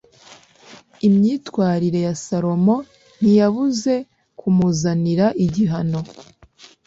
[1.07, 2.75] imyitwarire ya salomo
[3.19, 3.93] ntiyabuze
[4.39, 5.99] kumuzanira igihano